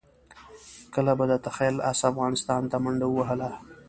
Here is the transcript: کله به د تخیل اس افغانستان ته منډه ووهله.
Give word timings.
کله 0.93 1.13
به 1.17 1.25
د 1.31 1.33
تخیل 1.45 1.75
اس 1.89 1.99
افغانستان 2.11 2.61
ته 2.71 2.77
منډه 2.83 3.07
ووهله. 3.09 3.49